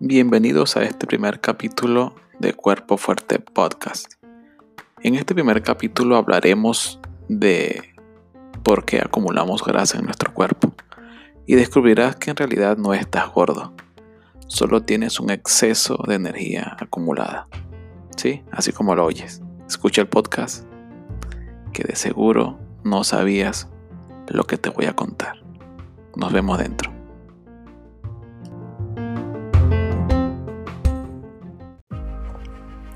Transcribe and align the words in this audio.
Bienvenidos 0.00 0.76
a 0.76 0.82
este 0.82 1.06
primer 1.06 1.40
capítulo 1.40 2.16
de 2.40 2.52
Cuerpo 2.52 2.96
Fuerte 2.96 3.38
Podcast. 3.38 4.14
En 5.04 5.14
este 5.14 5.34
primer 5.34 5.62
capítulo 5.62 6.16
hablaremos 6.16 6.98
de 7.28 7.94
por 8.64 8.84
qué 8.84 8.98
acumulamos 8.98 9.62
grasa 9.62 9.98
en 9.98 10.06
nuestro 10.06 10.34
cuerpo 10.34 10.72
y 11.46 11.54
descubrirás 11.54 12.16
que 12.16 12.30
en 12.30 12.36
realidad 12.38 12.76
no 12.76 12.92
estás 12.92 13.30
gordo, 13.32 13.72
solo 14.48 14.82
tienes 14.82 15.20
un 15.20 15.30
exceso 15.30 16.02
de 16.08 16.16
energía 16.16 16.76
acumulada. 16.80 17.46
Sí, 18.16 18.42
así 18.50 18.72
como 18.72 18.96
lo 18.96 19.04
oyes. 19.04 19.40
Escucha 19.68 20.00
el 20.00 20.08
podcast 20.08 20.64
que 21.72 21.84
de 21.84 21.94
seguro 21.94 22.58
no 22.84 23.04
sabías 23.04 23.68
lo 24.28 24.44
que 24.44 24.56
te 24.56 24.70
voy 24.70 24.86
a 24.86 24.94
contar. 24.94 25.42
Nos 26.16 26.32
vemos 26.32 26.58
dentro. 26.58 26.92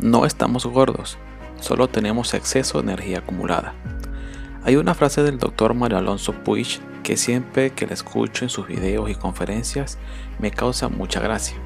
No 0.00 0.26
estamos 0.26 0.66
gordos, 0.66 1.18
solo 1.60 1.88
tenemos 1.88 2.34
exceso 2.34 2.78
de 2.78 2.92
energía 2.92 3.18
acumulada. 3.18 3.74
Hay 4.64 4.76
una 4.76 4.94
frase 4.94 5.22
del 5.22 5.38
doctor 5.38 5.74
Mario 5.74 5.98
Alonso 5.98 6.32
Puig 6.32 6.80
que 7.02 7.16
siempre 7.16 7.70
que 7.70 7.86
la 7.86 7.94
escucho 7.94 8.44
en 8.44 8.50
sus 8.50 8.66
videos 8.66 9.10
y 9.10 9.14
conferencias 9.14 9.98
me 10.38 10.50
causa 10.50 10.88
mucha 10.88 11.20
gracia. 11.20 11.56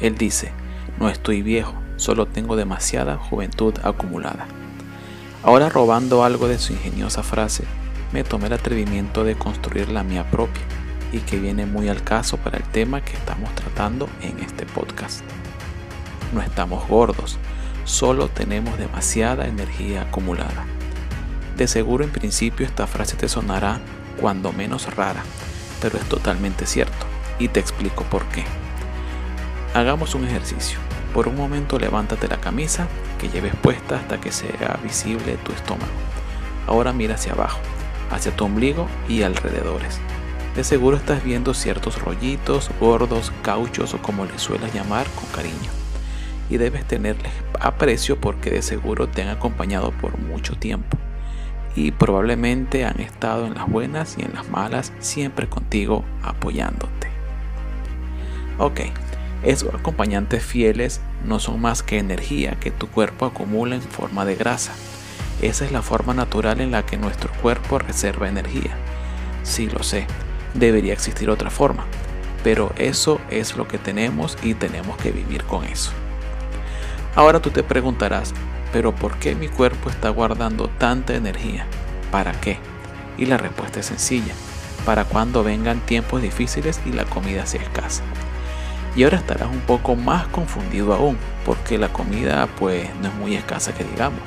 Él 0.00 0.16
dice, 0.16 0.52
no 0.98 1.08
estoy 1.08 1.42
viejo, 1.42 1.74
solo 1.96 2.26
tengo 2.26 2.56
demasiada 2.56 3.16
juventud 3.16 3.74
acumulada. 3.82 4.46
Ahora 5.44 5.68
robando 5.68 6.22
algo 6.22 6.46
de 6.46 6.58
su 6.60 6.72
ingeniosa 6.72 7.24
frase, 7.24 7.64
me 8.12 8.22
tomé 8.22 8.46
el 8.46 8.52
atrevimiento 8.52 9.24
de 9.24 9.34
construir 9.34 9.88
la 9.88 10.04
mía 10.04 10.30
propia 10.30 10.62
y 11.10 11.18
que 11.18 11.38
viene 11.38 11.66
muy 11.66 11.88
al 11.88 12.04
caso 12.04 12.36
para 12.36 12.58
el 12.58 12.62
tema 12.62 13.04
que 13.04 13.14
estamos 13.14 13.52
tratando 13.56 14.08
en 14.20 14.38
este 14.38 14.66
podcast. 14.66 15.22
No 16.32 16.42
estamos 16.42 16.86
gordos, 16.86 17.38
solo 17.84 18.28
tenemos 18.28 18.78
demasiada 18.78 19.48
energía 19.48 20.02
acumulada. 20.02 20.64
De 21.56 21.66
seguro 21.66 22.04
en 22.04 22.10
principio 22.10 22.64
esta 22.64 22.86
frase 22.86 23.16
te 23.16 23.28
sonará 23.28 23.80
cuando 24.20 24.52
menos 24.52 24.94
rara, 24.94 25.24
pero 25.80 25.98
es 25.98 26.04
totalmente 26.04 26.66
cierto 26.66 27.06
y 27.40 27.48
te 27.48 27.58
explico 27.58 28.04
por 28.04 28.24
qué. 28.26 28.44
Hagamos 29.74 30.14
un 30.14 30.24
ejercicio. 30.24 30.78
Por 31.14 31.28
un 31.28 31.36
momento 31.36 31.78
levántate 31.78 32.28
la 32.28 32.40
camisa 32.40 32.88
que 33.18 33.28
lleves 33.28 33.54
puesta 33.56 33.96
hasta 33.96 34.20
que 34.20 34.32
sea 34.32 34.78
visible 34.82 35.36
tu 35.44 35.52
estómago. 35.52 35.92
Ahora 36.66 36.92
mira 36.92 37.16
hacia 37.16 37.32
abajo, 37.32 37.60
hacia 38.10 38.34
tu 38.34 38.44
ombligo 38.44 38.88
y 39.08 39.22
alrededores. 39.22 40.00
De 40.56 40.64
seguro 40.64 40.96
estás 40.96 41.24
viendo 41.24 41.54
ciertos 41.54 42.00
rollitos, 42.00 42.70
gordos, 42.80 43.32
cauchos 43.42 43.94
o 43.94 43.98
como 43.98 44.24
les 44.24 44.40
suelas 44.40 44.72
llamar 44.74 45.06
con 45.14 45.26
cariño 45.34 45.70
y 46.50 46.58
debes 46.58 46.84
tenerles 46.84 47.32
aprecio 47.60 48.20
porque 48.20 48.50
de 48.50 48.62
seguro 48.62 49.08
te 49.08 49.22
han 49.22 49.28
acompañado 49.28 49.92
por 49.92 50.18
mucho 50.18 50.56
tiempo 50.56 50.98
y 51.74 51.92
probablemente 51.92 52.84
han 52.84 53.00
estado 53.00 53.46
en 53.46 53.54
las 53.54 53.68
buenas 53.68 54.16
y 54.18 54.22
en 54.22 54.34
las 54.34 54.48
malas 54.50 54.92
siempre 54.98 55.48
contigo 55.48 56.04
apoyándote. 56.22 57.08
Ok, 58.58 58.80
esos 59.42 59.74
acompañantes 59.74 60.44
fieles 60.44 61.00
no 61.24 61.40
son 61.40 61.60
más 61.60 61.82
que 61.82 61.98
energía 61.98 62.58
que 62.60 62.70
tu 62.70 62.88
cuerpo 62.88 63.26
acumula 63.26 63.74
en 63.74 63.82
forma 63.82 64.24
de 64.24 64.36
grasa. 64.36 64.72
Esa 65.40 65.64
es 65.64 65.72
la 65.72 65.82
forma 65.82 66.14
natural 66.14 66.60
en 66.60 66.70
la 66.70 66.86
que 66.86 66.96
nuestro 66.96 67.32
cuerpo 67.42 67.78
reserva 67.78 68.28
energía. 68.28 68.76
Sí 69.42 69.68
lo 69.68 69.82
sé, 69.82 70.06
debería 70.54 70.92
existir 70.92 71.28
otra 71.30 71.50
forma, 71.50 71.84
pero 72.44 72.72
eso 72.76 73.20
es 73.30 73.56
lo 73.56 73.66
que 73.66 73.78
tenemos 73.78 74.38
y 74.42 74.54
tenemos 74.54 74.96
que 74.98 75.10
vivir 75.10 75.42
con 75.44 75.64
eso. 75.64 75.90
Ahora 77.16 77.40
tú 77.40 77.50
te 77.50 77.64
preguntarás, 77.64 78.32
pero 78.72 78.94
¿por 78.94 79.18
qué 79.18 79.34
mi 79.34 79.48
cuerpo 79.48 79.90
está 79.90 80.08
guardando 80.10 80.68
tanta 80.68 81.14
energía? 81.14 81.66
¿Para 82.12 82.32
qué? 82.32 82.58
Y 83.18 83.26
la 83.26 83.36
respuesta 83.36 83.80
es 83.80 83.86
sencilla, 83.86 84.34
para 84.86 85.04
cuando 85.04 85.42
vengan 85.42 85.80
tiempos 85.80 86.22
difíciles 86.22 86.80
y 86.86 86.92
la 86.92 87.04
comida 87.04 87.44
sea 87.46 87.62
escasa. 87.62 88.02
Y 88.94 89.04
ahora 89.04 89.18
estarás 89.18 89.48
un 89.50 89.60
poco 89.60 89.96
más 89.96 90.26
confundido 90.26 90.92
aún, 90.92 91.16
porque 91.44 91.78
la 91.78 91.92
comida 91.92 92.46
pues 92.58 92.88
no 93.00 93.08
es 93.08 93.14
muy 93.14 93.34
escasa 93.34 93.72
que 93.72 93.84
digamos. 93.84 94.20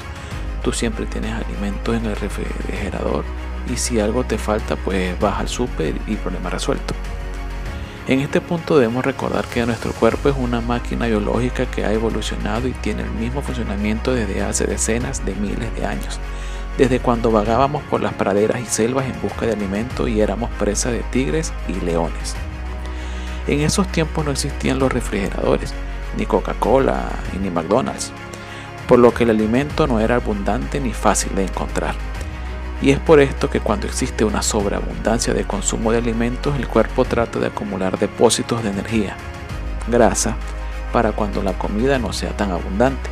Tú 0.64 0.72
siempre 0.72 1.06
tienes 1.06 1.34
alimentos 1.34 1.96
en 1.96 2.06
el 2.06 2.16
refrigerador 2.16 3.24
y 3.72 3.78
si 3.78 4.00
algo 4.00 4.24
te 4.24 4.38
falta 4.38 4.76
pues 4.76 5.20
vas 5.20 5.40
al 5.40 5.48
súper 5.48 5.96
y 6.08 6.16
problema 6.16 6.50
resuelto. 6.50 6.96
En 8.08 8.20
este 8.20 8.40
punto 8.40 8.78
debemos 8.78 9.03
recordar 9.03 9.46
que 9.46 9.66
nuestro 9.66 9.92
cuerpo 9.92 10.30
es 10.30 10.36
una 10.38 10.62
máquina 10.62 11.08
biológica 11.08 11.66
que 11.66 11.86
ha 11.86 11.92
evolucionado 11.92 12.68
y 12.68 12.72
tiene 12.72 13.02
el 13.02 13.09
mismo 13.09 13.42
funcionamiento 13.42 14.14
desde 14.14 14.44
hace 14.44 14.66
decenas 14.66 15.26
de 15.26 15.34
miles 15.34 15.74
de 15.76 15.88
años, 15.88 16.20
desde 16.78 17.00
cuando 17.00 17.32
vagábamos 17.32 17.82
por 17.84 18.02
las 18.02 18.14
praderas 18.14 18.62
y 18.62 18.66
selvas 18.66 19.06
en 19.06 19.20
busca 19.24 19.47
de 19.47 19.53
alimento 19.53 20.08
y 20.08 20.22
éramos 20.22 20.52
presa 20.52 20.92
de 20.92 21.00
tigres 21.12 21.52
y 21.68 21.84
leones. 21.84 22.36
En 23.48 23.62
esos 23.62 23.88
tiempos 23.92 24.26
no 24.26 24.32
existían 24.32 24.80
los 24.80 24.92
refrigeradores, 24.92 25.74
ni 26.18 26.26
Coca-Cola, 26.26 27.10
ni 27.42 27.50
McDonald's, 27.50 28.12
por 28.88 29.00
lo 29.00 29.14
que 29.14 29.24
el 29.24 29.32
alimento 29.32 29.88
no 29.88 30.00
era 30.00 30.16
abundante 30.16 30.80
ni 30.80 30.94
fácil 30.94 31.36
de 31.36 31.44
encontrar. 31.44 31.96
Y 32.82 32.92
es 32.92 33.00
por 33.00 33.20
esto 33.20 33.50
que 33.50 33.60
cuando 33.60 33.88
existe 33.88 34.26
una 34.26 34.42
sobreabundancia 34.42 35.34
de 35.34 35.46
consumo 35.46 35.92
de 35.92 36.00
alimentos, 36.00 36.56
el 36.56 36.68
cuerpo 36.68 37.06
trata 37.06 37.40
de 37.40 37.48
acumular 37.48 37.98
depósitos 37.98 38.64
de 38.64 38.70
energía, 38.70 39.16
grasa, 39.88 40.36
para 40.92 41.12
cuando 41.12 41.44
la 41.44 41.54
comida 41.54 42.00
no 42.00 42.14
sea 42.14 42.36
tan 42.36 42.52
abundante, 42.52 43.10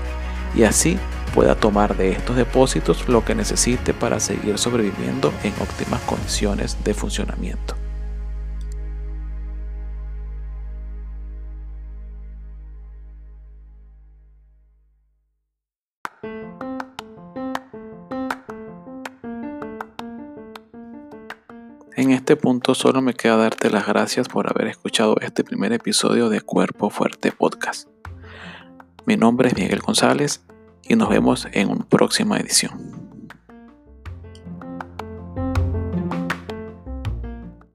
y 0.56 0.64
así 0.64 0.98
pueda 1.34 1.56
tomar 1.56 1.96
de 1.96 2.12
estos 2.12 2.36
depósitos 2.36 3.08
lo 3.08 3.26
que 3.26 3.36
necesite 3.36 3.94
para 3.94 4.20
seguir 4.20 4.58
sobreviviendo 4.58 5.34
en 5.44 5.54
óptimas 5.60 6.02
condiciones 6.02 6.78
de 6.84 6.94
funcionamiento. 6.94 7.83
En 21.95 22.11
este 22.11 22.35
punto 22.35 22.75
solo 22.75 23.01
me 23.01 23.13
queda 23.13 23.38
darte 23.38 23.69
las 23.69 23.88
gracias 23.88 24.28
por 24.28 24.50
haber 24.50 24.67
escuchado 24.67 25.16
este 25.22 25.44
primer 25.44 25.72
episodio 25.73 26.29
de 26.29 26.41
Cuerpo 26.41 26.89
Fuerte 26.89 27.31
Podcast. 27.31 27.88
Mi 29.06 29.16
nombre 29.16 29.50
es 29.50 29.56
Miguel 29.56 29.79
González 29.79 30.44
y 30.84 30.95
nos 30.95 31.09
vemos 31.09 31.47
en 31.51 31.69
una 31.69 31.85
próxima 31.85 32.38
edición. 32.38 33.03